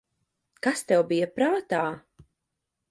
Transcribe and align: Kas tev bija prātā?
Kas 0.67 0.81
tev 0.93 1.03
bija 1.11 1.29
prātā? 1.37 1.85